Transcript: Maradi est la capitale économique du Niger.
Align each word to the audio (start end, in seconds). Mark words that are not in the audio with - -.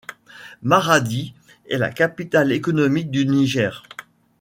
Maradi 0.63 1.35
est 1.69 1.77
la 1.77 1.91
capitale 1.91 2.51
économique 2.51 3.11
du 3.11 3.23
Niger. 3.27 3.83